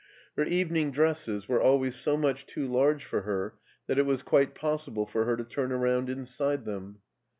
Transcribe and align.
Her 0.35 0.45
evening 0.45 0.89
dresses 0.89 1.47
were 1.47 1.61
always 1.61 1.95
so 1.95 2.17
much 2.17 2.47
too 2.47 2.67
large 2.67 3.05
for 3.05 3.21
her 3.21 3.59
that 3.85 3.99
it 3.99 4.05
was 4.07 4.23
quite 4.23 4.55
possible 4.55 5.05
for 5.05 5.25
her 5.25 5.37
to 5.37 5.43
turn 5.43 5.71
around 5.71 6.09
inside 6.09 6.65
them. 6.65 7.01